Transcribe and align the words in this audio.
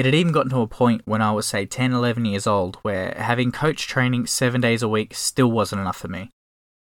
It 0.00 0.06
had 0.06 0.14
even 0.14 0.32
gotten 0.32 0.50
to 0.52 0.62
a 0.62 0.66
point 0.66 1.02
when 1.04 1.20
I 1.20 1.30
was, 1.32 1.44
say, 1.44 1.66
10, 1.66 1.92
11 1.92 2.24
years 2.24 2.46
old 2.46 2.76
where 2.76 3.12
having 3.18 3.52
coach 3.52 3.86
training 3.86 4.28
seven 4.28 4.62
days 4.62 4.82
a 4.82 4.88
week 4.88 5.14
still 5.14 5.50
wasn't 5.50 5.82
enough 5.82 5.98
for 5.98 6.08
me. 6.08 6.30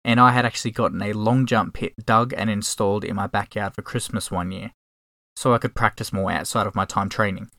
And 0.04 0.20
I 0.20 0.30
had 0.30 0.46
actually 0.46 0.70
gotten 0.70 1.02
a 1.02 1.12
long 1.12 1.44
jump 1.44 1.74
pit 1.74 1.94
dug 2.06 2.32
and 2.36 2.48
installed 2.48 3.04
in 3.04 3.16
my 3.16 3.26
backyard 3.26 3.74
for 3.74 3.82
Christmas 3.82 4.30
one 4.30 4.52
year, 4.52 4.70
so 5.34 5.52
I 5.52 5.58
could 5.58 5.74
practice 5.74 6.12
more 6.12 6.30
outside 6.30 6.68
of 6.68 6.76
my 6.76 6.84
time 6.84 7.08
training. 7.08 7.50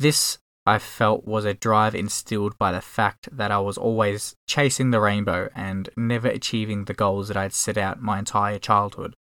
This, 0.00 0.38
I 0.66 0.80
felt, 0.80 1.24
was 1.24 1.44
a 1.44 1.54
drive 1.54 1.94
instilled 1.94 2.58
by 2.58 2.72
the 2.72 2.80
fact 2.80 3.28
that 3.30 3.52
I 3.52 3.60
was 3.60 3.78
always 3.78 4.34
chasing 4.48 4.90
the 4.90 5.00
rainbow 5.00 5.50
and 5.54 5.88
never 5.96 6.26
achieving 6.26 6.86
the 6.86 6.94
goals 6.94 7.28
that 7.28 7.36
I 7.36 7.42
had 7.42 7.54
set 7.54 7.78
out 7.78 8.02
my 8.02 8.18
entire 8.18 8.58
childhood. 8.58 9.14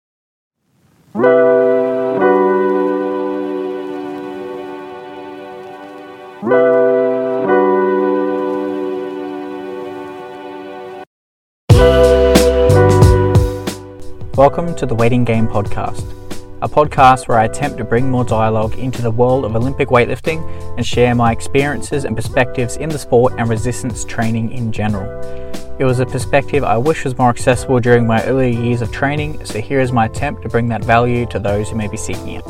Welcome 14.38 14.76
to 14.76 14.86
the 14.86 14.94
Waiting 14.94 15.26
Game 15.26 15.48
Podcast, 15.48 16.04
a 16.62 16.70
podcast 16.70 17.28
where 17.28 17.40
I 17.40 17.46
attempt 17.46 17.80
to 17.80 17.84
bring 17.84 18.12
more 18.12 18.24
dialogue 18.24 18.78
into 18.78 19.02
the 19.02 19.10
world 19.10 19.46
of 19.46 19.56
Olympic 19.56 19.88
weightlifting 19.88 20.48
and 20.78 20.86
share 20.86 21.16
my 21.16 21.32
experiences 21.32 22.06
and 22.06 22.16
perspectives 22.16 22.78
in 22.78 22.90
the 22.90 23.00
sport 23.00 23.34
and 23.40 23.50
resistance 23.50 24.06
training 24.06 24.52
in 24.52 24.72
general. 24.72 25.10
It 25.80 25.86
was 25.86 26.00
a 26.00 26.06
perspective 26.06 26.64
I 26.64 26.78
wish 26.78 27.04
was 27.04 27.18
more 27.18 27.32
accessible 27.32 27.80
during 27.80 28.06
my 28.06 28.24
earlier 28.26 28.62
years 28.62 28.84
of 28.84 28.92
training, 28.92 29.44
so 29.44 29.60
here 29.60 29.80
is 29.80 29.92
my 29.92 30.06
attempt 30.06 30.44
to 30.44 30.50
bring 30.50 30.70
that 30.70 30.86
value 30.86 31.26
to 31.26 31.40
those 31.40 31.72
who 31.72 31.76
may 31.76 31.88
be 31.88 31.98
seeking 31.98 32.34
it. 32.34 32.44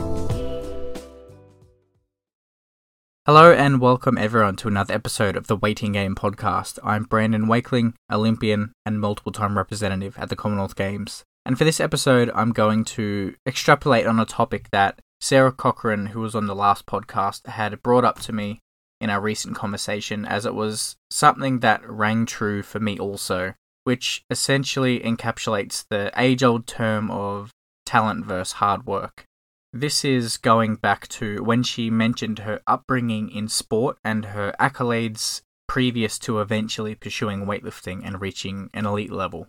Hello 3.26 3.54
and 3.54 3.80
welcome 3.80 4.18
everyone 4.18 4.58
to 4.58 4.68
another 4.68 4.94
episode 4.94 5.38
of 5.38 5.48
the 5.48 5.56
Waiting 5.56 5.94
Game 5.94 6.16
podcast. 6.16 6.80
I'm 6.84 7.06
Brandon 7.06 7.48
Wakeling, 7.48 7.94
Olympian 8.12 8.74
and 8.86 9.00
multiple 9.00 9.32
time 9.32 9.58
representative 9.58 10.18
at 10.18 10.28
the 10.28 10.36
Commonwealth 10.36 10.76
Games. 10.76 11.24
And 11.48 11.58
for 11.58 11.64
this 11.64 11.80
episode, 11.80 12.30
I'm 12.36 12.52
going 12.52 12.84
to 12.84 13.34
extrapolate 13.48 14.06
on 14.06 14.20
a 14.20 14.26
topic 14.26 14.70
that 14.72 15.00
Sarah 15.22 15.54
Cochrane, 15.54 16.08
who 16.08 16.20
was 16.20 16.36
on 16.36 16.46
the 16.46 16.54
last 16.54 16.86
podcast, 16.86 17.48
had 17.48 17.82
brought 17.82 18.04
up 18.04 18.20
to 18.24 18.34
me 18.34 18.60
in 19.00 19.10
our 19.10 19.22
recent 19.22 19.56
conversation, 19.56 20.26
as 20.26 20.46
it 20.46 20.54
was 20.54 20.98
something 21.10 21.60
that 21.60 21.90
rang 21.90 22.26
true 22.26 22.64
for 22.64 22.82
me 22.82 23.00
also, 23.00 23.54
which 23.86 24.26
essentially 24.30 25.00
encapsulates 25.00 25.86
the 25.90 26.12
age 26.18 26.44
old 26.44 26.68
term 26.68 27.10
of 27.10 27.52
talent 27.86 28.26
versus 28.26 28.54
hard 28.54 28.86
work. 28.86 29.24
This 29.72 30.04
is 30.04 30.36
going 30.36 30.76
back 30.76 31.08
to 31.08 31.42
when 31.46 31.64
she 31.64 31.90
mentioned 31.90 32.40
her 32.40 32.60
upbringing 32.68 33.30
in 33.30 33.48
sport 33.48 33.98
and 34.04 34.26
her 34.26 34.54
accolades 34.60 35.44
previous 35.66 36.20
to 36.20 36.42
eventually 36.42 36.94
pursuing 36.94 37.46
weightlifting 37.46 38.02
and 38.04 38.20
reaching 38.20 38.70
an 38.74 38.86
elite 38.86 39.14
level. 39.14 39.48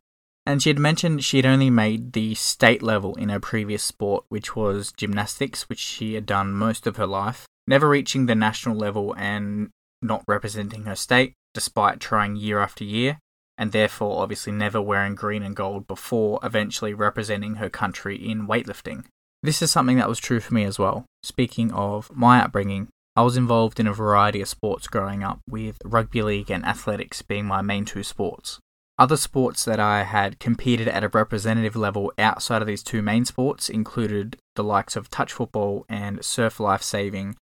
And 0.48 0.62
she 0.62 0.70
had 0.70 0.78
mentioned 0.78 1.22
she 1.22 1.36
had 1.36 1.44
only 1.44 1.68
made 1.68 2.14
the 2.14 2.34
state 2.34 2.82
level 2.82 3.14
in 3.16 3.28
her 3.28 3.38
previous 3.38 3.82
sport, 3.82 4.24
which 4.30 4.56
was 4.56 4.92
gymnastics, 4.92 5.68
which 5.68 5.78
she 5.78 6.14
had 6.14 6.24
done 6.24 6.55
most 6.55 6.86
of 6.86 6.96
her 6.96 7.06
life, 7.06 7.46
never 7.66 7.86
reaching 7.86 8.24
the 8.24 8.34
national 8.34 8.74
level 8.74 9.14
and 9.18 9.68
not 10.00 10.24
representing 10.27 10.84
her 10.84 10.96
state, 10.96 11.34
despite 11.52 12.00
trying 12.00 12.34
year 12.34 12.60
after 12.60 12.82
year, 12.82 13.18
and 13.58 13.72
therefore 13.72 14.22
obviously 14.22 14.50
never 14.50 14.80
wearing 14.80 15.14
green 15.14 15.42
and 15.42 15.55
gold 15.55 15.86
before 15.86 16.40
eventually 16.42 16.94
representing 16.94 17.56
her 17.56 17.68
country 17.68 18.16
in 18.16 18.48
weightlifting. 18.48 19.05
This 19.42 19.60
is 19.60 19.70
something 19.70 19.98
that 19.98 20.08
was 20.08 20.18
true 20.18 20.40
for 20.40 20.55
me 20.55 20.64
as 20.64 20.78
well. 20.78 21.05
Speaking 21.22 21.70
of 21.72 22.10
my 22.16 22.42
upbringing, 22.42 22.88
I 23.14 23.20
was 23.20 23.36
involved 23.36 23.78
in 23.78 23.86
a 23.86 23.92
variety 23.92 24.40
of 24.40 24.48
sports 24.48 24.86
growing 24.86 25.22
up, 25.22 25.40
with 25.46 25.77
rugby 25.84 26.22
league 26.22 26.50
and 26.50 26.64
athletics 26.64 27.20
being 27.20 27.44
my 27.44 27.60
main 27.60 27.84
two 27.84 28.02
sports. 28.02 28.60
Other 28.98 29.16
sports 29.16 29.64
that 29.64 29.78
I 29.78 30.02
had 30.02 30.41
competed 30.41 30.88
at 30.88 31.04
a 31.04 31.08
representative 31.08 31.77
level 31.77 32.12
outside 32.18 32.62
of 32.62 32.67
these 32.67 32.83
two 32.83 33.00
main 33.00 33.24
sports 33.24 33.68
included 33.68 34.36
the 34.56 34.64
likes 34.64 34.96
of 34.96 35.08
touch 35.08 35.33
football 35.33 35.86
and 35.89 36.24
surf 36.24 36.58
life 36.58 36.83
saving, 36.83 37.36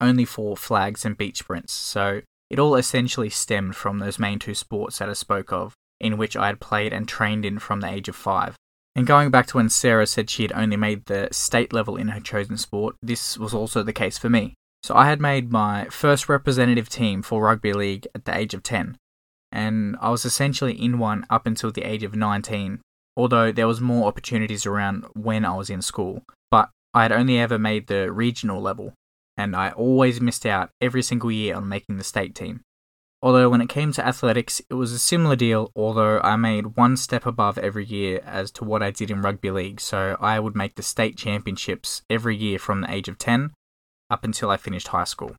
only 0.00 0.24
for 0.24 0.56
flags 0.56 1.04
and 1.04 1.18
beach 1.18 1.38
sprints. 1.38 1.72
So 1.72 2.20
it 2.48 2.60
all 2.60 2.76
essentially 2.76 3.28
stemmed 3.28 3.74
from 3.74 3.98
those 3.98 4.20
main 4.20 4.38
two 4.38 4.54
sports 4.54 4.98
that 4.98 5.08
I 5.08 5.14
spoke 5.14 5.52
of, 5.52 5.74
in 5.98 6.16
which 6.16 6.36
I 6.36 6.46
had 6.46 6.60
played 6.60 6.92
and 6.92 7.08
trained 7.08 7.44
in 7.44 7.58
from 7.58 7.80
the 7.80 7.90
age 7.90 8.08
of 8.08 8.14
five. 8.14 8.54
And 8.94 9.04
going 9.04 9.30
back 9.30 9.48
to 9.48 9.56
when 9.56 9.68
Sarah 9.68 10.06
said 10.06 10.30
she 10.30 10.42
had 10.42 10.52
only 10.52 10.76
made 10.76 11.06
the 11.06 11.28
state 11.32 11.72
level 11.72 11.96
in 11.96 12.08
her 12.08 12.20
chosen 12.20 12.56
sport, 12.56 12.94
this 13.02 13.36
was 13.36 13.52
also 13.52 13.82
the 13.82 13.92
case 13.92 14.16
for 14.16 14.28
me. 14.28 14.54
So 14.84 14.94
I 14.94 15.08
had 15.08 15.20
made 15.20 15.50
my 15.50 15.86
first 15.90 16.28
representative 16.28 16.88
team 16.88 17.22
for 17.22 17.42
rugby 17.42 17.72
league 17.72 18.06
at 18.14 18.24
the 18.24 18.36
age 18.36 18.54
of 18.54 18.62
10, 18.62 18.96
and 19.52 19.96
I 20.00 20.10
was 20.10 20.24
essentially 20.24 20.72
in 20.72 20.98
one 20.98 21.24
up 21.30 21.46
until 21.46 21.70
the 21.70 21.82
age 21.82 22.02
of 22.02 22.14
19, 22.14 22.80
although 23.16 23.52
there 23.52 23.66
was 23.66 23.80
more 23.80 24.06
opportunities 24.06 24.66
around 24.66 25.04
when 25.14 25.44
I 25.44 25.54
was 25.54 25.70
in 25.70 25.82
school. 25.82 26.22
But 26.50 26.70
I 26.94 27.02
had 27.02 27.12
only 27.12 27.38
ever 27.38 27.58
made 27.58 27.86
the 27.86 28.12
regional 28.12 28.60
level, 28.60 28.94
and 29.36 29.54
I 29.54 29.70
always 29.70 30.20
missed 30.20 30.46
out 30.46 30.70
every 30.80 31.02
single 31.02 31.30
year 31.30 31.56
on 31.56 31.68
making 31.68 31.96
the 31.96 32.04
state 32.04 32.34
team. 32.34 32.60
Although 33.22 33.50
when 33.50 33.60
it 33.60 33.68
came 33.68 33.92
to 33.92 34.06
athletics, 34.06 34.62
it 34.70 34.74
was 34.74 34.92
a 34.92 34.98
similar 34.98 35.36
deal, 35.36 35.70
although 35.76 36.20
I 36.20 36.36
made 36.36 36.76
one 36.76 36.96
step 36.96 37.26
above 37.26 37.58
every 37.58 37.84
year 37.84 38.22
as 38.24 38.50
to 38.52 38.64
what 38.64 38.82
I 38.82 38.90
did 38.90 39.10
in 39.10 39.20
rugby 39.20 39.50
league, 39.50 39.80
so 39.80 40.16
I 40.20 40.40
would 40.40 40.56
make 40.56 40.76
the 40.76 40.82
state 40.82 41.18
championships 41.18 42.02
every 42.08 42.34
year 42.34 42.58
from 42.58 42.80
the 42.80 42.90
age 42.90 43.08
of 43.08 43.18
10 43.18 43.52
up 44.08 44.24
until 44.24 44.50
I 44.50 44.56
finished 44.56 44.88
high 44.88 45.04
school. 45.04 45.36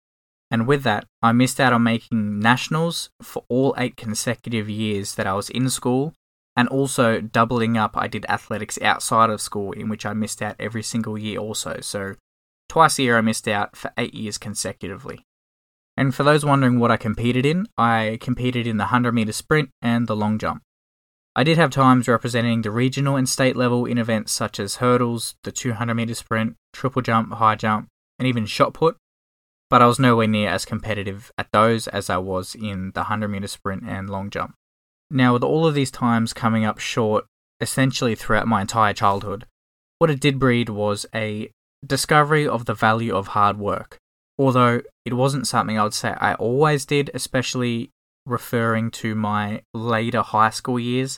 And 0.52 0.68
with 0.68 0.84
that, 0.84 1.06
I 1.22 1.32
missed 1.32 1.62
out 1.62 1.72
on 1.72 1.84
making 1.84 2.40
nationals 2.40 3.10
for 3.22 3.46
all 3.48 3.74
eight 3.78 3.96
consecutive 3.96 4.70
years 4.70 5.16
that 5.16 5.26
I 5.26 5.34
was 5.34 5.50
in 5.50 5.70
school. 5.70 6.14
And 6.58 6.68
also 6.68 7.22
doubling 7.22 7.78
up, 7.78 7.96
I 7.96 8.08
did 8.08 8.26
athletics 8.28 8.78
outside 8.82 9.30
of 9.30 9.40
school, 9.40 9.72
in 9.72 9.88
which 9.88 10.06
I 10.06 10.12
missed 10.12 10.42
out 10.42 10.58
every 10.60 10.84
single 10.84 11.18
year 11.18 11.40
also. 11.40 11.80
So 11.80 12.16
twice 12.68 13.00
a 13.00 13.04
year 13.04 13.18
I 13.18 13.22
missed 13.22 13.48
out 13.48 13.78
for 13.78 13.94
eight 13.98 14.14
years 14.14 14.38
consecutively. 14.38 15.24
And 15.96 16.14
for 16.14 16.24
those 16.24 16.44
wondering 16.44 16.80
what 16.80 16.92
I 16.92 16.98
competed 16.98 17.46
in, 17.46 17.68
I 17.78 18.18
competed 18.20 18.68
in 18.68 18.76
the 18.76 18.86
100 18.86 19.14
meter 19.14 19.32
sprint 19.32 19.70
and 19.82 20.08
the 20.08 20.16
long 20.16 20.38
jump. 20.38 20.62
I 21.34 21.46
did 21.46 21.58
have 21.58 21.70
times 21.70 22.10
representing 22.10 22.62
the 22.62 22.72
regional 22.72 23.16
and 23.16 23.30
state 23.30 23.56
level 23.56 23.86
in 23.86 23.98
events 23.98 24.34
such 24.34 24.60
as 24.60 24.78
hurdles, 24.78 25.36
the 25.44 25.52
200 25.54 25.94
meter 25.94 26.16
sprint, 26.16 26.58
triple 26.74 27.02
jump, 27.02 27.32
high 27.34 27.56
jump, 27.56 27.88
and 28.20 28.28
even 28.28 28.46
shot 28.46 28.74
put, 28.74 28.98
but 29.72 29.82
I 29.82 29.88
was 29.88 30.00
nowhere 30.00 30.28
near 30.28 30.50
as 30.50 30.66
competitive 30.66 31.32
at 31.38 31.48
those 31.54 31.88
as 31.88 32.10
I 32.10 32.18
was 32.18 32.56
in 32.56 32.92
the 32.94 33.04
100 33.04 33.30
meter 33.30 33.48
sprint 33.48 33.84
and 33.88 34.10
long 34.10 34.30
jump. 34.30 34.54
Now, 35.10 35.32
with 35.32 35.44
all 35.44 35.66
of 35.66 35.74
these 35.74 35.90
times 35.90 36.34
coming 36.34 36.66
up 36.66 36.78
short 36.78 37.26
essentially 37.62 38.14
throughout 38.14 38.48
my 38.48 38.60
entire 38.60 38.94
childhood, 38.94 39.46
what 39.98 40.10
it 40.10 40.20
did 40.20 40.40
breed 40.40 40.68
was 40.68 41.06
a 41.16 41.50
discovery 41.86 42.46
of 42.46 42.66
the 42.66 42.74
value 42.74 43.16
of 43.16 43.28
hard 43.28 43.58
work. 43.58 43.98
Although 44.38 44.82
it 45.06 45.14
wasn't 45.14 45.48
something 45.48 45.80
I 45.80 45.84
would 45.84 45.94
say 45.94 46.16
I 46.20 46.34
always 46.34 46.86
did, 46.86 47.10
especially 47.14 47.92
referring 48.26 48.92
to 48.92 49.16
my 49.16 49.62
later 49.74 50.22
high 50.22 50.50
school 50.50 50.80
years, 50.80 51.18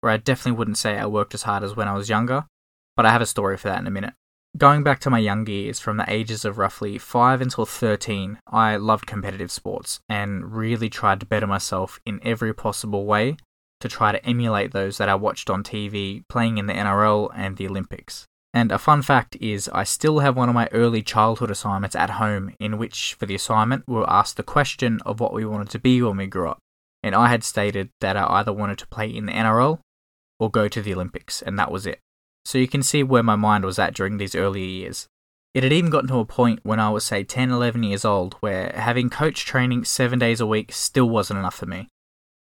where 0.00 0.12
I 0.12 0.16
definitely 0.16 0.58
wouldn't 0.58 0.78
say 0.78 0.98
I 0.98 1.06
worked 1.06 1.34
as 1.34 1.44
hard 1.44 1.62
as 1.62 1.76
when 1.76 1.86
I 1.86 1.94
was 1.94 2.08
younger, 2.08 2.46
but 2.96 3.06
I 3.06 3.12
have 3.12 3.22
a 3.22 3.26
story 3.26 3.56
for 3.56 3.68
that 3.68 3.78
in 3.78 3.86
a 3.86 3.90
minute. 3.90 4.14
Going 4.56 4.84
back 4.84 5.00
to 5.00 5.10
my 5.10 5.18
young 5.18 5.44
years, 5.48 5.80
from 5.80 5.96
the 5.96 6.08
ages 6.08 6.44
of 6.44 6.58
roughly 6.58 6.96
5 6.96 7.40
until 7.40 7.66
13, 7.66 8.38
I 8.46 8.76
loved 8.76 9.04
competitive 9.04 9.50
sports 9.50 9.98
and 10.08 10.54
really 10.54 10.88
tried 10.88 11.18
to 11.20 11.26
better 11.26 11.48
myself 11.48 11.98
in 12.06 12.20
every 12.22 12.54
possible 12.54 13.04
way 13.04 13.36
to 13.80 13.88
try 13.88 14.12
to 14.12 14.24
emulate 14.24 14.70
those 14.70 14.96
that 14.98 15.08
I 15.08 15.16
watched 15.16 15.50
on 15.50 15.64
TV 15.64 16.22
playing 16.28 16.58
in 16.58 16.66
the 16.66 16.72
NRL 16.72 17.32
and 17.34 17.56
the 17.56 17.66
Olympics. 17.66 18.26
And 18.52 18.70
a 18.70 18.78
fun 18.78 19.02
fact 19.02 19.36
is, 19.40 19.68
I 19.70 19.82
still 19.82 20.20
have 20.20 20.36
one 20.36 20.48
of 20.48 20.54
my 20.54 20.68
early 20.70 21.02
childhood 21.02 21.50
assignments 21.50 21.96
at 21.96 22.10
home, 22.10 22.54
in 22.60 22.78
which, 22.78 23.14
for 23.14 23.26
the 23.26 23.34
assignment, 23.34 23.82
we 23.88 23.96
were 23.96 24.08
asked 24.08 24.36
the 24.36 24.44
question 24.44 25.00
of 25.04 25.18
what 25.18 25.34
we 25.34 25.44
wanted 25.44 25.70
to 25.70 25.80
be 25.80 26.00
when 26.00 26.16
we 26.16 26.28
grew 26.28 26.48
up. 26.48 26.60
And 27.02 27.16
I 27.16 27.26
had 27.26 27.42
stated 27.42 27.88
that 28.00 28.16
I 28.16 28.24
either 28.26 28.52
wanted 28.52 28.78
to 28.78 28.86
play 28.86 29.08
in 29.08 29.26
the 29.26 29.32
NRL 29.32 29.80
or 30.38 30.48
go 30.48 30.68
to 30.68 30.80
the 30.80 30.94
Olympics, 30.94 31.42
and 31.42 31.58
that 31.58 31.72
was 31.72 31.86
it 31.86 31.98
so 32.44 32.58
you 32.58 32.68
can 32.68 32.82
see 32.82 33.02
where 33.02 33.22
my 33.22 33.36
mind 33.36 33.64
was 33.64 33.78
at 33.78 33.94
during 33.94 34.18
these 34.18 34.34
earlier 34.34 34.64
years. 34.64 35.08
It 35.54 35.62
had 35.62 35.72
even 35.72 35.90
gotten 35.90 36.08
to 36.08 36.18
a 36.18 36.24
point 36.24 36.60
when 36.64 36.80
I 36.80 36.90
was, 36.90 37.04
say, 37.04 37.22
10, 37.22 37.50
11 37.50 37.84
years 37.84 38.04
old, 38.04 38.34
where 38.40 38.72
having 38.74 39.08
coach 39.08 39.46
training 39.46 39.84
seven 39.84 40.18
days 40.18 40.40
a 40.40 40.46
week 40.46 40.72
still 40.72 41.08
wasn't 41.08 41.38
enough 41.38 41.54
for 41.54 41.66
me. 41.66 41.88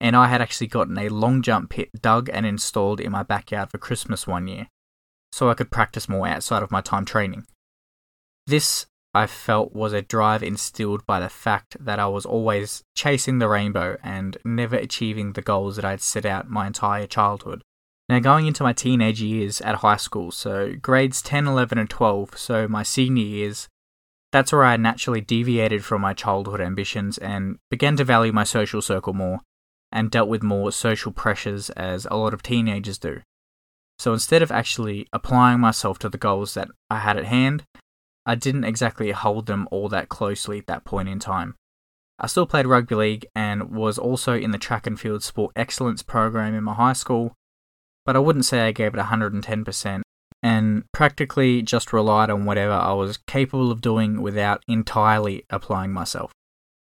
And 0.00 0.14
I 0.14 0.28
had 0.28 0.40
actually 0.40 0.68
gotten 0.68 0.96
a 0.96 1.08
long 1.08 1.42
jump 1.42 1.70
pit 1.70 1.90
dug 2.00 2.30
and 2.32 2.46
installed 2.46 3.00
in 3.00 3.10
my 3.10 3.24
backyard 3.24 3.70
for 3.70 3.78
Christmas 3.78 4.26
one 4.26 4.46
year, 4.46 4.68
so 5.32 5.50
I 5.50 5.54
could 5.54 5.70
practice 5.70 6.08
more 6.08 6.28
outside 6.28 6.62
of 6.62 6.70
my 6.70 6.80
time 6.80 7.04
training. 7.04 7.44
This, 8.46 8.86
I 9.14 9.26
felt, 9.26 9.72
was 9.74 9.92
a 9.92 10.02
drive 10.02 10.44
instilled 10.44 11.04
by 11.04 11.18
the 11.18 11.28
fact 11.28 11.76
that 11.80 11.98
I 11.98 12.06
was 12.06 12.24
always 12.24 12.82
chasing 12.96 13.40
the 13.40 13.48
rainbow 13.48 13.96
and 14.02 14.38
never 14.44 14.76
achieving 14.76 15.32
the 15.32 15.42
goals 15.42 15.74
that 15.76 15.84
I 15.84 15.90
had 15.90 16.00
set 16.00 16.24
out 16.24 16.48
my 16.48 16.68
entire 16.68 17.06
childhood. 17.06 17.62
Now, 18.08 18.18
going 18.18 18.46
into 18.46 18.62
my 18.62 18.72
teenage 18.72 19.22
years 19.22 19.60
at 19.60 19.76
high 19.76 19.96
school, 19.96 20.30
so 20.30 20.74
grades 20.80 21.22
10, 21.22 21.46
11, 21.46 21.78
and 21.78 21.88
12, 21.88 22.36
so 22.36 22.68
my 22.68 22.82
senior 22.82 23.24
years, 23.24 23.68
That's 24.32 24.50
where 24.50 24.64
I 24.64 24.76
naturally 24.78 25.20
deviated 25.20 25.84
from 25.84 26.00
my 26.00 26.14
childhood 26.14 26.60
ambitions 26.60 27.18
and 27.18 27.58
began 27.70 27.96
to 27.98 28.04
value 28.04 28.32
my 28.32 28.44
social 28.44 28.80
circle 28.80 29.12
more 29.12 29.40
and 29.92 30.10
dealt 30.10 30.28
with 30.28 30.42
more 30.42 30.72
social 30.72 31.12
pressures 31.12 31.68
as 31.70 32.06
a 32.10 32.16
lot 32.16 32.32
of 32.32 32.42
teenagers 32.42 32.98
do. 32.98 33.20
So 33.98 34.14
instead 34.14 34.40
of 34.40 34.50
actually 34.50 35.06
applying 35.12 35.60
myself 35.60 35.98
to 36.00 36.08
the 36.08 36.18
goals 36.18 36.54
that 36.54 36.68
I 36.88 37.00
had 37.00 37.18
at 37.18 37.26
hand, 37.26 37.64
I 38.24 38.34
didn't 38.34 38.64
exactly 38.64 39.10
hold 39.10 39.46
them 39.46 39.68
all 39.70 39.90
that 39.90 40.08
closely 40.08 40.58
at 40.58 40.66
that 40.66 40.86
point 40.86 41.10
in 41.10 41.18
time. 41.18 41.54
I 42.18 42.26
still 42.26 42.46
played 42.46 42.66
rugby 42.66 42.94
league 42.94 43.26
and 43.34 43.70
was 43.70 43.98
also 43.98 44.34
in 44.34 44.50
the 44.50 44.58
track 44.58 44.86
and 44.86 44.98
field 44.98 45.22
sport 45.22 45.52
excellence 45.56 46.02
program 46.02 46.54
in 46.54 46.64
my 46.64 46.74
high 46.74 46.92
school, 46.94 47.34
but 48.04 48.16
I 48.16 48.20
wouldn't 48.20 48.44
say 48.44 48.60
I 48.60 48.72
gave 48.72 48.94
it 48.94 49.00
110% 49.00 50.02
and 50.42 50.84
practically 50.92 51.62
just 51.62 51.92
relied 51.92 52.30
on 52.30 52.44
whatever 52.44 52.72
I 52.72 52.92
was 52.92 53.16
capable 53.16 53.70
of 53.70 53.80
doing 53.80 54.20
without 54.22 54.62
entirely 54.66 55.44
applying 55.50 55.92
myself. 55.92 56.32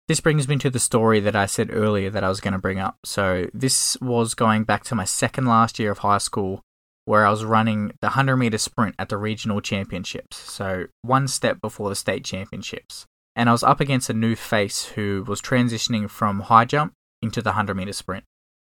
This 0.09 0.21
brings 0.21 0.47
me 0.47 0.57
to 0.59 0.71
the 0.71 0.79
story 0.79 1.19
that 1.21 1.35
I 1.35 1.47
said 1.47 1.71
earlier 1.73 2.11
that 2.11 2.23
I 2.23 2.29
was 2.29 2.41
going 2.41 2.53
to 2.53 2.61
bring 2.61 2.79
up. 2.79 2.99
So, 3.05 3.49
this 3.53 3.97
was 4.01 4.35
going 4.35 4.65
back 4.65 4.85
to 4.85 4.95
my 4.95 5.05
second 5.05 5.47
last 5.47 5.79
year 5.81 5.91
of 5.91 5.99
high 5.99 6.19
school 6.19 6.61
where 7.07 7.27
I 7.27 7.31
was 7.31 7.45
running 7.45 7.89
the 8.01 8.09
100 8.09 8.37
meter 8.37 8.59
sprint 8.59 8.95
at 8.99 9.09
the 9.09 9.17
regional 9.17 9.61
championships. 9.61 10.37
So, 10.37 10.87
one 11.03 11.27
step 11.27 11.61
before 11.61 11.89
the 11.89 11.97
state 11.97 12.25
championships. 12.25 13.07
And 13.35 13.49
I 13.49 13.53
was 13.53 13.65
up 13.65 13.81
against 13.81 14.09
a 14.09 14.15
new 14.15 14.37
face 14.37 14.85
who 14.85 15.25
was 15.27 15.43
transitioning 15.43 16.09
from 16.09 16.41
high 16.41 16.65
jump 16.67 16.93
into 17.21 17.43
the 17.43 17.51
100 17.51 17.75
meter 17.75 17.93
sprint. 17.93 18.25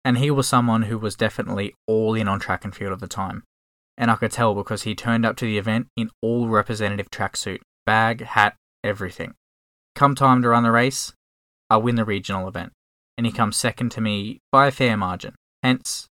And 0.08 0.16
he 0.16 0.30
was 0.30 0.48
someone 0.48 0.84
who 0.84 0.96
was 0.96 1.14
definitely 1.14 1.74
all 1.86 2.14
in 2.14 2.28
on 2.28 2.40
track 2.40 2.64
and 2.64 2.74
field 2.74 2.92
at 2.92 3.00
the 3.00 3.06
time 3.06 3.42
and 3.98 4.12
I 4.12 4.16
could 4.16 4.30
tell 4.30 4.54
because 4.54 4.84
he 4.84 4.94
turned 4.94 5.26
up 5.26 5.36
to 5.36 5.44
the 5.44 5.58
event 5.58 5.88
in 5.96 6.10
all 6.22 6.48
representative 6.48 7.10
tracksuit, 7.10 7.58
bag, 7.84 8.24
hat, 8.24 8.54
everything. 8.84 9.34
Come 9.96 10.14
time 10.14 10.40
to 10.42 10.48
run 10.48 10.62
the 10.62 10.70
race, 10.70 11.12
I 11.68 11.78
win 11.78 11.96
the 11.96 12.04
regional 12.04 12.46
event, 12.46 12.72
and 13.18 13.26
he 13.26 13.32
comes 13.32 13.56
second 13.56 13.90
to 13.92 14.00
me 14.00 14.38
by 14.52 14.68
a 14.68 14.70
fair 14.70 14.96
margin. 14.96 15.34
Hence, 15.64 16.06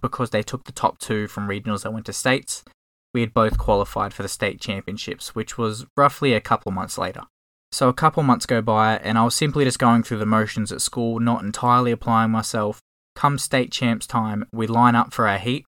because 0.00 0.30
they 0.30 0.42
took 0.42 0.64
the 0.64 0.72
top 0.72 0.98
two 0.98 1.28
from 1.28 1.46
regionals 1.46 1.82
that 1.82 1.92
went 1.92 2.06
to 2.06 2.14
states, 2.14 2.64
we 3.12 3.20
had 3.20 3.34
both 3.34 3.58
qualified 3.58 4.14
for 4.14 4.22
the 4.22 4.28
state 4.28 4.58
championships, 4.58 5.34
which 5.34 5.58
was 5.58 5.84
roughly 5.94 6.32
a 6.32 6.40
couple 6.40 6.72
months 6.72 6.96
later. 6.96 7.22
So 7.70 7.90
a 7.90 7.94
couple 7.94 8.22
months 8.22 8.46
go 8.46 8.62
by, 8.62 8.96
and 8.96 9.18
I 9.18 9.24
was 9.24 9.34
simply 9.34 9.64
just 9.66 9.78
going 9.78 10.02
through 10.02 10.18
the 10.18 10.26
motions 10.26 10.72
at 10.72 10.80
school, 10.80 11.20
not 11.20 11.42
entirely 11.42 11.92
applying 11.92 12.30
myself. 12.30 12.80
Come 13.16 13.38
state 13.38 13.72
champs 13.72 14.06
time, 14.06 14.46
we 14.52 14.66
line 14.66 14.94
up 14.94 15.12
for 15.12 15.26
our 15.26 15.38
heat, 15.38 15.64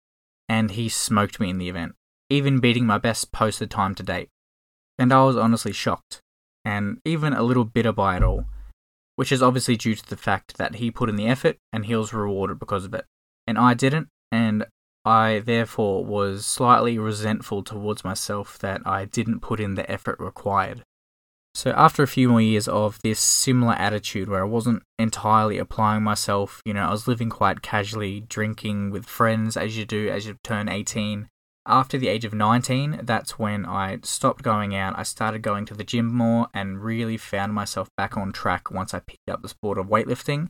and 0.49 0.71
he 0.71 0.89
smoked 0.89 1.41
me 1.41 1.51
in 1.51 1.59
the 1.59 1.69
event, 1.69 1.97
even 2.31 2.61
beating 2.61 2.87
my 2.87 2.99
best 2.99 3.33
posted 3.33 3.69
time 3.69 3.97
to 3.97 4.03
date. 4.05 4.29
And 4.97 5.13
I 5.13 5.25
was 5.25 5.37
honestly 5.37 5.73
shocked, 5.73 6.21
and 6.65 6.99
even 7.05 7.33
a 7.33 7.43
little 7.43 7.65
bitter 7.65 7.93
by 7.93 8.17
it 8.17 8.23
all, 8.23 8.45
which 9.17 9.33
is 9.33 9.43
obviously 9.43 9.77
due 9.77 9.97
to 9.97 10.09
the 10.09 10.17
fact 10.17 10.57
that 10.59 10.77
he 10.77 10.93
put 10.93 11.09
in 11.09 11.17
the 11.17 11.27
effort 11.27 11.57
and 11.73 11.87
he 11.87 11.97
was 11.97 12.15
rewarded 12.15 12.61
because 12.61 12.85
of 12.85 12.95
it. 12.95 13.07
And 13.45 13.59
I 13.59 13.75
didn't, 13.75 14.07
and 14.31 14.65
I 15.05 15.41
therefore 15.45 16.05
was 16.05 16.47
slightly 16.47 16.97
resentful 16.97 17.65
towards 17.65 18.05
myself 18.05 18.57
that 18.61 18.83
I 18.87 19.05
didn't 19.05 19.41
put 19.41 19.59
in 19.59 19.75
the 19.75 19.91
effort 19.91 20.21
required. 20.21 20.85
So, 21.55 21.71
after 21.73 22.03
a 22.03 22.09
few 22.09 22.31
more 22.31 22.41
years 22.41 22.67
of 22.67 22.99
this 23.03 23.21
similar 23.21 23.75
attitude 23.75 24.29
where 24.29 24.43
I 24.43 24.49
wasn't 24.49 24.83
entirely 24.99 25.59
applying 25.59 26.03
myself, 26.03 26.63
you 26.65 26.73
know, 26.73 26.87
I 26.87 26.91
was 26.91 27.07
living 27.07 27.29
quite 27.29 27.61
casually, 27.61 28.21
drinking 28.21 28.91
with 28.91 29.05
friends 29.05 29.57
as 29.57 29.77
you 29.77 29.85
do 29.85 30.09
as 30.09 30.27
you 30.27 30.37
turn 30.43 30.69
18. 30.69 31.29
After 31.67 31.97
the 31.99 32.09
age 32.09 32.25
of 32.25 32.35
19, 32.35 33.01
that's 33.05 33.39
when 33.39 33.67
I 33.67 33.99
stopped 34.03 34.43
going 34.43 34.75
out. 34.75 34.99
I 34.99 35.05
started 35.05 35.43
going 35.43 35.65
to 35.67 35.75
the 35.75 35.85
gym 35.85 36.13
more 36.13 36.49
and 36.53 36.83
really 36.83 37.17
found 37.17 37.53
myself 37.55 37.89
back 37.97 38.17
on 38.17 38.33
track 38.33 38.71
once 38.71 38.95
I 38.95 39.01
picked 39.01 39.29
up 39.29 39.43
the 39.43 39.49
sport 39.49 39.79
of 39.79 39.87
weightlifting. 39.87 40.49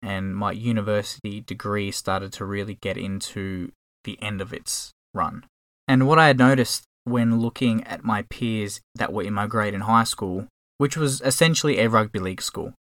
And 0.00 0.34
my 0.34 0.52
university 0.52 1.40
degree 1.40 1.90
started 1.90 2.32
to 2.34 2.44
really 2.44 2.76
get 2.76 2.96
into 2.96 3.72
the 4.04 4.16
end 4.22 4.40
of 4.40 4.54
its 4.54 4.92
run. 5.12 5.44
And 5.88 6.06
what 6.06 6.18
I 6.18 6.28
had 6.28 6.38
noticed 6.38 6.84
when 7.06 7.38
looking 7.38 7.84
at 7.84 8.04
my 8.04 8.22
peers 8.22 8.80
that 8.96 9.12
were 9.12 9.22
in 9.22 9.32
my 9.32 9.46
grade 9.46 9.74
in 9.74 9.82
high 9.82 10.04
school, 10.04 10.48
which 10.78 10.96
was 10.96 11.20
essentially 11.22 11.78
a 11.78 11.88
rugby 11.88 12.18
league 12.18 12.42
school, 12.42 12.74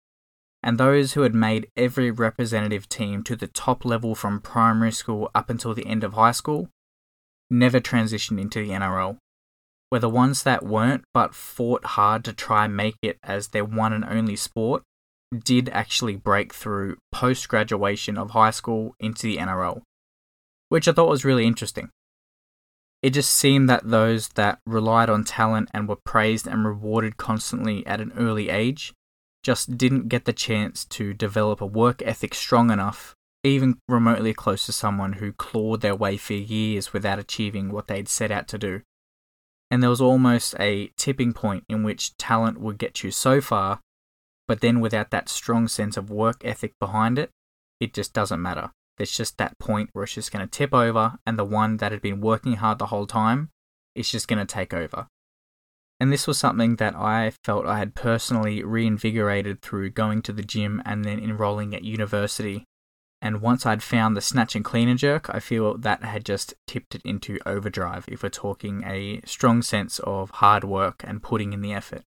and 0.64 0.78
those 0.78 1.14
who 1.14 1.22
had 1.22 1.36
made 1.36 1.68
every 1.76 2.10
representative 2.10 2.88
team 2.88 3.22
to 3.24 3.36
the 3.36 3.48
top 3.48 3.84
level 3.84 4.16
from 4.16 4.40
primary 4.40 4.94
school 4.94 5.30
up 5.36 5.50
until 5.50 5.74
the 5.74 5.86
end 5.86 6.06
of 6.06 6.14
high 6.14 6.32
school 6.32 6.70
never 7.50 7.82
transitioned 7.82 8.40
into 8.40 8.64
the 8.64 8.72
NRL. 8.72 9.18
Where 9.90 10.00
the 10.00 10.10
ones 10.10 10.42
that 10.44 10.66
weren't 10.66 11.04
but 11.14 11.36
fought 11.36 11.86
hard 11.86 12.24
to 12.26 12.34
try 12.34 12.68
make 12.68 12.96
it 13.02 13.18
as 13.22 13.50
their 13.50 13.66
one 13.66 13.94
and 13.94 14.06
only 14.06 14.38
sport 14.38 14.82
did 15.38 15.70
actually 15.70 16.16
break 16.16 16.54
through 16.54 16.98
post 17.12 17.48
graduation 17.50 18.18
of 18.18 18.32
high 18.32 18.52
school 18.52 18.96
into 19.00 19.24
the 19.24 19.38
NRL, 19.38 19.82
which 20.70 20.88
I 20.88 20.94
thought 20.94 21.10
was 21.10 21.26
really 21.26 21.46
interesting. 21.46 21.90
It 23.04 23.12
just 23.12 23.34
seemed 23.34 23.70
that 23.70 23.90
those 23.90 24.30
that 24.30 24.60
relied 24.66 25.10
on 25.10 25.26
talent 25.26 25.70
and 25.74 25.90
were 25.90 25.98
praised 25.98 26.48
and 26.48 26.66
rewarded 26.66 27.18
constantly 27.18 27.86
at 27.86 28.00
an 28.00 28.14
early 28.18 28.48
age 28.48 28.94
just 29.44 29.78
didn't 29.78 30.08
get 30.08 30.24
the 30.24 30.32
chance 30.32 30.86
to 30.86 31.14
develop 31.14 31.60
a 31.60 31.66
work 31.66 32.02
ethic 32.04 32.34
strong 32.34 32.72
enough, 32.72 33.14
even 33.44 33.78
remotely 33.90 34.34
close 34.34 34.66
to 34.66 34.72
someone 34.72 35.14
who 35.14 35.34
clawed 35.34 35.82
their 35.82 35.94
way 35.94 36.16
for 36.16 36.32
years 36.32 36.94
without 36.94 37.20
achieving 37.20 37.74
what 37.74 37.88
they'd 37.88 38.08
set 38.08 38.32
out 38.32 38.48
to 38.48 38.58
do. 38.58 38.82
And 39.70 39.84
there 39.84 39.90
was 39.90 40.00
almost 40.00 40.56
a 40.58 40.90
tipping 40.98 41.34
point 41.34 41.66
in 41.68 41.84
which 41.84 42.16
talent 42.16 42.62
would 42.62 42.78
get 42.78 43.04
you 43.04 43.12
so 43.12 43.42
far, 43.42 43.82
but 44.48 44.62
then 44.62 44.80
without 44.80 45.12
that 45.12 45.28
strong 45.28 45.68
sense 45.68 45.98
of 45.98 46.10
work 46.10 46.46
ethic 46.46 46.72
behind 46.80 47.20
it, 47.20 47.32
it 47.82 47.94
just 47.94 48.14
doesn't 48.14 48.42
matter. 48.42 48.72
There's 48.98 49.16
just 49.16 49.38
that 49.38 49.58
point 49.60 49.90
where 49.94 50.04
it's 50.04 50.14
just 50.14 50.32
going 50.32 50.46
to 50.46 50.52
tip 50.52 50.74
over, 50.74 51.18
and 51.26 51.38
the 51.38 51.46
one 51.46 51.78
that 51.78 51.92
had 51.92 52.02
been 52.02 52.22
working 52.22 52.56
hard 52.56 52.80
the 52.80 52.88
whole 52.88 53.08
time 53.08 53.50
is 53.96 54.12
just 54.12 54.28
going 54.28 54.40
to 54.40 54.46
take 54.46 54.74
over. 54.74 55.08
And 56.00 56.12
this 56.12 56.28
was 56.28 56.38
something 56.38 56.76
that 56.78 56.96
I 56.96 57.32
felt 57.44 57.66
I 57.66 57.78
had 57.78 57.96
personally 57.96 58.64
reinvigorated 58.64 59.62
through 59.62 59.92
going 59.92 60.22
to 60.24 60.34
the 60.34 60.44
gym 60.44 60.82
and 60.86 61.06
then 61.06 61.20
enrolling 61.20 61.74
at 61.74 61.84
university. 61.84 62.66
And 63.22 63.42
once 63.42 63.66
I'd 63.66 63.82
found 63.82 64.18
the 64.18 64.22
snatch 64.22 64.54
and 64.54 64.66
clean 64.66 64.90
and 64.90 65.00
jerk, 65.00 65.34
I 65.34 65.40
feel 65.40 65.78
that 65.78 66.04
had 66.04 66.26
just 66.26 66.56
tipped 66.68 66.94
it 66.94 67.02
into 67.06 67.40
overdrive 67.46 68.06
if 68.10 68.22
we're 68.22 68.30
talking 68.30 68.84
a 68.84 69.22
strong 69.24 69.62
sense 69.62 70.00
of 70.00 70.30
hard 70.32 70.66
work 70.66 71.04
and 71.08 71.24
putting 71.24 71.54
in 71.54 71.62
the 71.62 71.74
effort. 71.74 72.04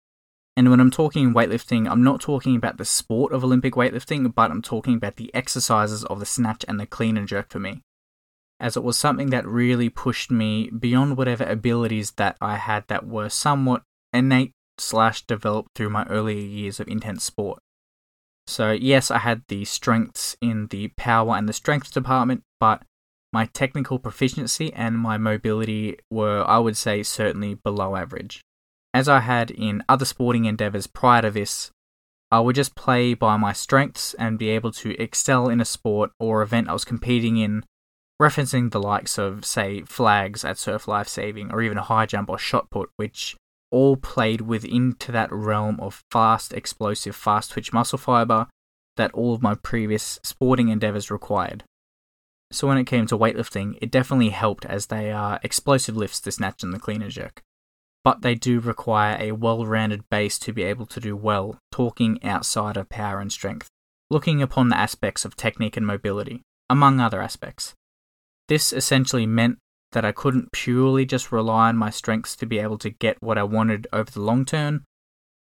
And 0.57 0.71
when 0.71 0.79
I'm 0.79 0.91
talking 0.91 1.35
weightlifting, 1.35 1.91
I'm 1.91 2.05
not 2.05 2.21
talking 2.21 2.55
about 2.55 2.79
the 2.79 2.85
sport 2.85 3.33
of 3.33 3.43
Olympic 3.43 3.75
weightlifting, 3.75 4.33
but 4.33 4.53
I'm 4.53 4.63
talking 4.63 4.95
about 4.95 5.17
the 5.17 5.35
exercises 5.35 6.05
of 6.05 6.21
the 6.21 6.27
snatch 6.27 6.65
and 6.69 6.79
the 6.79 6.87
clean 6.87 7.17
and 7.17 7.27
jerk 7.27 7.51
for 7.51 7.59
me. 7.59 7.83
As 8.61 8.77
it 8.77 8.85
was 8.85 8.97
something 8.97 9.31
that 9.31 9.47
really 9.47 9.89
pushed 9.89 10.31
me 10.31 10.71
beyond 10.71 11.17
whatever 11.17 11.43
abilities 11.43 12.13
that 12.13 12.37
I 12.41 12.57
had 12.57 12.85
that 12.87 13.05
were 13.05 13.29
somewhat 13.29 13.83
innate 14.13 14.53
slash 14.79 15.23
developed 15.27 15.71
through 15.75 15.91
my 15.91 16.05
earlier 16.05 16.39
years 16.39 16.79
of 16.79 16.87
intense 16.87 17.25
sport. 17.25 17.59
So, 18.47 18.71
yes, 18.71 19.11
I 19.11 19.19
had 19.19 19.43
the 19.49 19.65
strengths 19.65 20.37
in 20.41 20.69
the 20.69 20.89
power 20.97 21.35
and 21.35 21.49
the 21.49 21.53
strength 21.53 21.93
department, 21.93 22.43
but 22.61 22.83
my 23.33 23.47
technical 23.47 23.99
proficiency 23.99 24.73
and 24.73 24.99
my 24.99 25.19
mobility 25.19 25.99
were, 26.11 26.45
I 26.47 26.59
would 26.59 26.77
say, 26.77 27.03
certainly 27.03 27.55
below 27.55 27.97
average 27.97 28.45
as 28.95 29.09
I 29.09 29.19
had 29.19 29.51
in 29.51 29.83
other 29.89 30.05
sporting 30.05 30.45
endeavours 30.45 30.87
prior 30.87 31.23
to 31.23 31.31
this, 31.33 31.73
I 32.31 32.39
would 32.39 32.55
just 32.55 32.77
play 32.77 33.13
by 33.13 33.37
my 33.37 33.53
strengths 33.53 34.15
and 34.15 34.39
be 34.39 34.51
able 34.51 34.71
to 34.73 35.01
excel 35.03 35.49
in 35.49 35.61
a 35.61 35.65
sport 35.65 36.13
or 36.21 36.43
event 36.43 36.69
I 36.69 36.73
was 36.73 36.85
competing 36.85 37.37
in, 37.37 37.65
referencing 38.23 38.71
the 38.71 38.81
likes 38.81 39.19
of, 39.19 39.45
say, 39.45 39.83
flags 39.83 40.45
at 40.45 40.59
Surf 40.59 40.87
Life 40.87 41.09
Saving 41.09 41.51
or 41.51 41.61
even 41.61 41.77
a 41.77 41.83
high 41.83 42.07
jump 42.07 42.31
or 42.31 42.39
shot 42.39 42.71
put, 42.71 42.89
which 42.97 43.37
all 43.73 43.97
played 43.97 44.43
within 44.43 44.95
to 45.01 45.11
that 45.11 45.33
realm 45.33 45.81
of 45.81 46.05
fast, 46.13 46.53
explosive, 46.53 47.17
fast 47.17 47.51
twitch 47.51 47.73
muscle 47.73 47.99
fibre 47.99 48.47
that 48.97 49.13
all 49.13 49.35
of 49.35 49.43
my 49.43 49.57
previous 49.57 50.21
sporting 50.23 50.69
endeavours 50.69 51.11
required. 51.11 51.65
So 52.53 52.69
when 52.69 52.79
it 52.79 52.87
came 52.87 53.07
to 53.09 53.19
weightlifting, 53.19 53.77
it 53.83 53.91
definitely 53.91 54.29
helped 54.29 54.65
as 54.65 54.87
they 54.87 55.11
are 55.11 55.41
explosive 55.43 55.97
lifts 55.97 56.21
to 56.21 56.31
snatch 56.31 56.63
and 56.63 56.73
the 56.73 56.79
clean 56.79 57.03
and 57.03 57.11
jerk 57.11 57.43
but 58.05 58.21
they 58.21 58.35
do 58.35 58.61
require 58.61 59.17
a 59.19 59.33
well 59.33 59.65
rounded 59.65 60.09
base 60.11 60.39
to 60.39 60.53
be 60.53 60.63
able 60.63 60.87
to 60.87 61.01
do 61.01 61.17
well, 61.17 61.59
talking 61.73 62.23
outside 62.23 62.77
of 62.77 62.91
power 62.91 63.19
and 63.19 63.33
strength, 63.33 63.69
looking 64.11 64.43
upon 64.43 64.69
the 64.69 64.79
aspects 64.79 65.25
of 65.25 65.35
technique 65.35 65.77
and 65.77 65.87
mobility, 65.87 66.43
among 66.69 67.01
other 67.01 67.23
aspects. 67.23 67.73
This 68.49 68.73
essentially 68.73 69.27
meant 69.27 69.59
that 69.93 70.05
I 70.05 70.13
couldn't 70.13 70.53
purely 70.53 71.07
just 71.07 71.33
rely 71.33 71.69
on 71.69 71.79
my 71.79 71.89
strengths 71.89 72.37
to 72.37 72.47
be 72.47 72.59
able 72.59 72.79
to 72.79 72.91
get 72.91 73.23
what 73.23 73.39
I 73.39 73.43
wanted 73.45 73.87
over 73.93 74.11
the 74.11 74.21
long 74.21 74.45
term. 74.45 74.85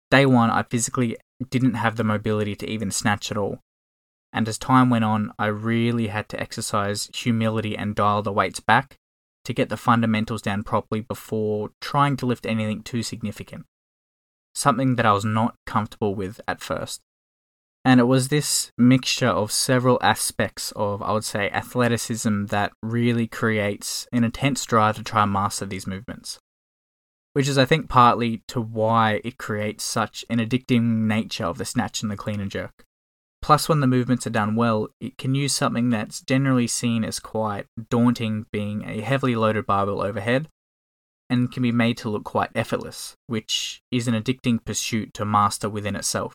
Day 0.09 0.25
one, 0.25 0.49
I 0.49 0.63
physically 0.63 1.15
didn't 1.49 1.75
have 1.75 1.95
the 1.95 2.03
mobility 2.03 2.55
to 2.57 2.69
even 2.69 2.91
snatch 2.91 3.31
at 3.31 3.37
all. 3.37 3.59
And 4.33 4.47
as 4.47 4.57
time 4.57 4.89
went 4.89 5.05
on, 5.05 5.31
I 5.39 5.47
really 5.47 6.07
had 6.07 6.27
to 6.29 6.39
exercise 6.39 7.09
humility 7.13 7.77
and 7.77 7.95
dial 7.95 8.21
the 8.21 8.31
weights 8.31 8.59
back 8.59 8.97
to 9.45 9.53
get 9.53 9.69
the 9.69 9.77
fundamentals 9.77 10.41
down 10.41 10.63
properly 10.63 11.01
before 11.01 11.69
trying 11.81 12.15
to 12.17 12.25
lift 12.25 12.45
anything 12.45 12.83
too 12.83 13.03
significant. 13.03 13.65
something 14.53 14.95
that 14.95 15.05
I 15.05 15.13
was 15.13 15.25
not 15.25 15.55
comfortable 15.65 16.15
with 16.15 16.41
at 16.47 16.61
first. 16.61 17.01
And 17.83 17.99
it 17.99 18.03
was 18.03 18.27
this 18.27 18.71
mixture 18.77 19.27
of 19.27 19.51
several 19.51 19.97
aspects 20.01 20.71
of, 20.75 21.01
I 21.01 21.13
would 21.13 21.23
say, 21.23 21.49
athleticism 21.49 22.45
that 22.47 22.73
really 22.83 23.27
creates 23.27 24.07
an 24.11 24.23
intense 24.23 24.65
drive 24.65 24.97
to 24.97 25.03
try 25.03 25.23
and 25.23 25.31
master 25.31 25.65
these 25.65 25.87
movements. 25.87 26.37
Which 27.33 27.47
is, 27.47 27.57
I 27.57 27.65
think, 27.65 27.89
partly 27.89 28.43
to 28.49 28.61
why 28.61 29.21
it 29.23 29.37
creates 29.37 29.83
such 29.83 30.25
an 30.29 30.37
addicting 30.37 31.07
nature 31.07 31.45
of 31.45 31.57
the 31.57 31.65
snatch 31.65 32.03
and 32.03 32.11
the 32.11 32.17
clean 32.17 32.39
and 32.39 32.51
jerk. 32.51 32.83
Plus, 33.41 33.67
when 33.67 33.79
the 33.79 33.87
movements 33.87 34.27
are 34.27 34.31
done 34.31 34.55
well, 34.55 34.87
it 34.99 35.17
can 35.17 35.33
use 35.33 35.53
something 35.53 35.89
that's 35.89 36.21
generally 36.21 36.67
seen 36.67 37.03
as 37.03 37.19
quite 37.19 37.65
daunting, 37.89 38.45
being 38.51 38.87
a 38.87 39.01
heavily 39.01 39.35
loaded 39.35 39.65
barbell 39.65 40.01
overhead, 40.01 40.47
and 41.29 41.51
can 41.51 41.63
be 41.63 41.71
made 41.71 41.97
to 41.97 42.09
look 42.09 42.23
quite 42.23 42.51
effortless, 42.53 43.15
which 43.27 43.81
is 43.89 44.07
an 44.07 44.13
addicting 44.13 44.63
pursuit 44.63 45.13
to 45.13 45.25
master 45.25 45.69
within 45.69 45.95
itself. 45.95 46.33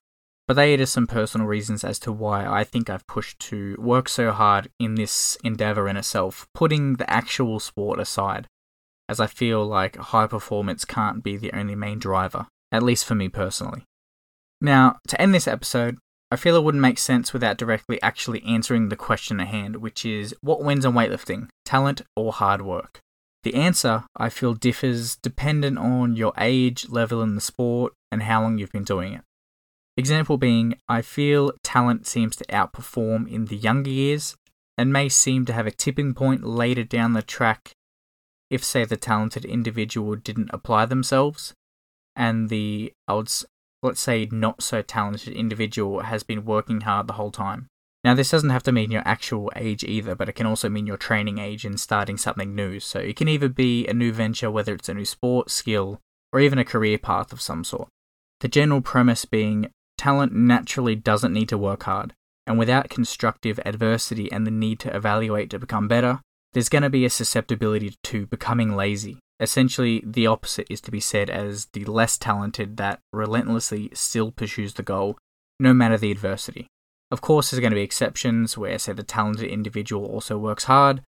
But 0.48 0.54
they 0.54 0.74
are 0.74 0.86
some 0.86 1.06
personal 1.06 1.46
reasons 1.46 1.84
as 1.84 1.98
to 2.00 2.12
why 2.12 2.46
I 2.46 2.64
think 2.64 2.88
I've 2.88 3.06
pushed 3.06 3.38
to 3.40 3.76
work 3.78 4.08
so 4.08 4.32
hard 4.32 4.70
in 4.78 4.94
this 4.94 5.36
endeavor 5.44 5.88
in 5.88 5.96
itself, 5.96 6.48
putting 6.54 6.94
the 6.94 7.10
actual 7.10 7.60
sport 7.60 8.00
aside, 8.00 8.46
as 9.08 9.20
I 9.20 9.26
feel 9.26 9.64
like 9.64 9.96
high 9.96 10.26
performance 10.26 10.84
can't 10.84 11.22
be 11.22 11.36
the 11.36 11.52
only 11.52 11.74
main 11.74 11.98
driver, 11.98 12.46
at 12.72 12.82
least 12.82 13.04
for 13.04 13.14
me 13.14 13.28
personally. 13.28 13.84
Now, 14.60 14.98
to 15.08 15.20
end 15.20 15.34
this 15.34 15.48
episode, 15.48 15.98
I 16.30 16.36
feel 16.36 16.56
it 16.56 16.64
wouldn't 16.64 16.82
make 16.82 16.98
sense 16.98 17.32
without 17.32 17.56
directly 17.56 18.02
actually 18.02 18.42
answering 18.42 18.88
the 18.88 18.96
question 18.96 19.40
at 19.40 19.48
hand, 19.48 19.76
which 19.76 20.04
is 20.04 20.34
what 20.40 20.62
wins 20.62 20.84
in 20.84 20.92
weightlifting, 20.92 21.48
talent 21.64 22.02
or 22.16 22.32
hard 22.32 22.62
work? 22.62 23.00
The 23.44 23.54
answer, 23.54 24.04
I 24.16 24.28
feel, 24.28 24.54
differs 24.54 25.16
dependent 25.16 25.78
on 25.78 26.16
your 26.16 26.32
age, 26.36 26.88
level 26.88 27.22
in 27.22 27.36
the 27.36 27.40
sport, 27.40 27.92
and 28.10 28.24
how 28.24 28.42
long 28.42 28.58
you've 28.58 28.72
been 28.72 28.82
doing 28.82 29.12
it. 29.12 29.22
Example 29.96 30.36
being, 30.36 30.74
I 30.88 31.00
feel 31.00 31.52
talent 31.62 32.06
seems 32.06 32.34
to 32.36 32.44
outperform 32.46 33.30
in 33.30 33.46
the 33.46 33.56
younger 33.56 33.90
years 33.90 34.34
and 34.76 34.92
may 34.92 35.08
seem 35.08 35.46
to 35.46 35.52
have 35.52 35.66
a 35.66 35.70
tipping 35.70 36.12
point 36.12 36.44
later 36.44 36.82
down 36.82 37.12
the 37.12 37.22
track 37.22 37.70
if, 38.50 38.64
say, 38.64 38.84
the 38.84 38.96
talented 38.96 39.44
individual 39.44 40.16
didn't 40.16 40.50
apply 40.52 40.86
themselves 40.86 41.54
and 42.16 42.48
the, 42.48 42.92
I 43.06 43.14
would 43.14 43.30
let's 43.82 44.00
say, 44.00 44.28
not 44.30 44.62
so 44.62 44.82
talented 44.82 45.32
individual 45.34 46.00
has 46.00 46.22
been 46.22 46.44
working 46.44 46.82
hard 46.82 47.06
the 47.06 47.14
whole 47.14 47.30
time. 47.30 47.68
Now, 48.04 48.14
this 48.14 48.30
doesn't 48.30 48.50
have 48.50 48.62
to 48.64 48.72
mean 48.72 48.92
your 48.92 49.02
actual 49.04 49.50
age 49.56 49.82
either, 49.82 50.14
but 50.14 50.28
it 50.28 50.34
can 50.34 50.46
also 50.46 50.68
mean 50.68 50.86
your 50.86 50.96
training 50.96 51.38
age 51.38 51.64
and 51.64 51.80
starting 51.80 52.16
something 52.16 52.54
new. 52.54 52.78
So 52.78 53.00
it 53.00 53.16
can 53.16 53.26
either 53.26 53.48
be 53.48 53.86
a 53.86 53.94
new 53.94 54.12
venture, 54.12 54.50
whether 54.50 54.74
it's 54.74 54.88
a 54.88 54.94
new 54.94 55.04
sport, 55.04 55.50
skill, 55.50 56.00
or 56.32 56.40
even 56.40 56.58
a 56.58 56.64
career 56.64 56.98
path 56.98 57.32
of 57.32 57.40
some 57.40 57.64
sort. 57.64 57.88
The 58.40 58.48
general 58.48 58.80
premise 58.80 59.24
being 59.24 59.70
talent 59.98 60.32
naturally 60.32 60.94
doesn't 60.94 61.32
need 61.32 61.48
to 61.48 61.58
work 61.58 61.84
hard, 61.84 62.14
and 62.46 62.58
without 62.58 62.90
constructive 62.90 63.58
adversity 63.64 64.30
and 64.30 64.46
the 64.46 64.50
need 64.50 64.78
to 64.80 64.94
evaluate 64.94 65.50
to 65.50 65.58
become 65.58 65.88
better, 65.88 66.20
there's 66.52 66.68
going 66.68 66.82
to 66.82 66.90
be 66.90 67.04
a 67.04 67.10
susceptibility 67.10 67.96
to 68.04 68.26
becoming 68.26 68.76
lazy, 68.76 69.18
Essentially, 69.38 70.02
the 70.04 70.26
opposite 70.26 70.66
is 70.70 70.80
to 70.82 70.90
be 70.90 71.00
said 71.00 71.28
as 71.28 71.66
the 71.72 71.84
less 71.84 72.16
talented 72.16 72.76
that 72.78 73.00
relentlessly 73.12 73.90
still 73.92 74.30
pursues 74.30 74.74
the 74.74 74.82
goal, 74.82 75.18
no 75.60 75.74
matter 75.74 75.98
the 75.98 76.10
adversity. 76.10 76.66
Of 77.10 77.20
course, 77.20 77.50
there's 77.50 77.60
going 77.60 77.70
to 77.70 77.76
be 77.76 77.82
exceptions 77.82 78.56
where, 78.56 78.78
say, 78.78 78.92
the 78.92 79.02
talented 79.02 79.48
individual 79.48 80.06
also 80.06 80.38
works 80.38 80.64
hard, 80.64 81.02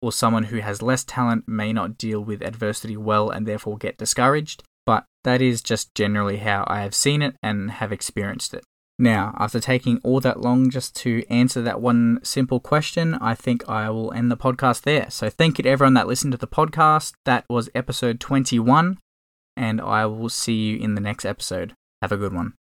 or 0.00 0.12
someone 0.12 0.44
who 0.44 0.58
has 0.58 0.82
less 0.82 1.04
talent 1.04 1.46
may 1.46 1.72
not 1.72 1.96
deal 1.96 2.20
with 2.20 2.42
adversity 2.42 2.96
well 2.96 3.30
and 3.30 3.46
therefore 3.46 3.78
get 3.78 3.98
discouraged, 3.98 4.62
but 4.84 5.04
that 5.22 5.40
is 5.40 5.62
just 5.62 5.94
generally 5.94 6.38
how 6.38 6.64
I 6.66 6.80
have 6.82 6.94
seen 6.94 7.22
it 7.22 7.36
and 7.42 7.70
have 7.70 7.92
experienced 7.92 8.54
it. 8.54 8.64
Now, 8.98 9.34
after 9.38 9.58
taking 9.58 9.98
all 10.04 10.20
that 10.20 10.40
long 10.40 10.70
just 10.70 10.94
to 10.96 11.24
answer 11.28 11.60
that 11.62 11.80
one 11.80 12.20
simple 12.22 12.60
question, 12.60 13.14
I 13.14 13.34
think 13.34 13.68
I 13.68 13.90
will 13.90 14.12
end 14.12 14.30
the 14.30 14.36
podcast 14.36 14.82
there. 14.82 15.10
So, 15.10 15.28
thank 15.28 15.58
you 15.58 15.64
to 15.64 15.68
everyone 15.68 15.94
that 15.94 16.06
listened 16.06 16.32
to 16.32 16.38
the 16.38 16.46
podcast. 16.46 17.14
That 17.24 17.44
was 17.48 17.68
episode 17.74 18.20
21, 18.20 18.98
and 19.56 19.80
I 19.80 20.06
will 20.06 20.28
see 20.28 20.54
you 20.54 20.78
in 20.78 20.94
the 20.94 21.00
next 21.00 21.24
episode. 21.24 21.74
Have 22.02 22.12
a 22.12 22.16
good 22.16 22.32
one. 22.32 22.54